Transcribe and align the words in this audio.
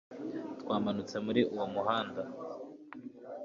twamanutse 0.61 1.15
muri 1.25 1.41
uwo 1.53 1.65
muhanda 1.73 2.21